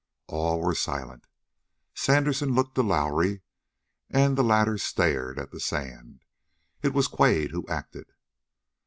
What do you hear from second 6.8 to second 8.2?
It was Quade who acted.